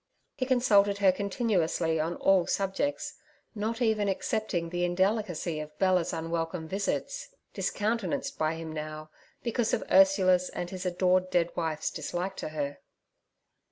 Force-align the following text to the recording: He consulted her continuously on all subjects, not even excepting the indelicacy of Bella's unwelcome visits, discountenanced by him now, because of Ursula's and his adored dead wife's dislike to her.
He 0.35 0.47
consulted 0.47 0.97
her 0.97 1.11
continuously 1.11 1.99
on 1.99 2.15
all 2.15 2.47
subjects, 2.47 3.19
not 3.53 3.83
even 3.83 4.09
excepting 4.09 4.69
the 4.69 4.83
indelicacy 4.83 5.59
of 5.59 5.77
Bella's 5.77 6.11
unwelcome 6.11 6.67
visits, 6.67 7.29
discountenanced 7.53 8.35
by 8.35 8.55
him 8.55 8.71
now, 8.73 9.11
because 9.43 9.75
of 9.75 9.83
Ursula's 9.91 10.49
and 10.49 10.71
his 10.71 10.87
adored 10.87 11.29
dead 11.29 11.51
wife's 11.55 11.91
dislike 11.91 12.35
to 12.37 12.49
her. 12.49 12.79